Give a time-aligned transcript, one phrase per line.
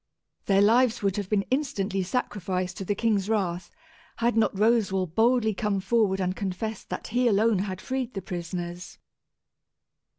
[0.47, 3.69] Their lives would have been instantly sacrificed to the king's wrath,
[4.15, 8.97] had not Roswal boldly come forward and confessed that he alone had freed the prisoners.